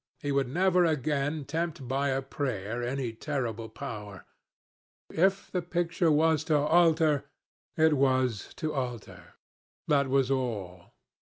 He 0.19 0.31
would 0.31 0.47
never 0.47 0.83
again 0.83 1.45
tempt 1.45 1.87
by 1.87 2.09
a 2.09 2.23
prayer 2.23 2.81
any 2.81 3.13
terrible 3.13 3.69
power. 3.69 4.25
If 5.11 5.51
the 5.51 5.61
picture 5.61 6.11
was 6.11 6.43
to 6.45 6.57
alter, 6.57 7.25
it 7.77 7.93
was 7.93 8.51
to 8.55 8.73
alter. 8.73 9.35
That 9.87 10.07
was 10.07 10.31
all. 10.31 10.93